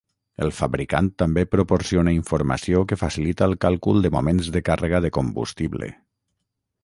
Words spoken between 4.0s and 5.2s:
de moments de càrrega de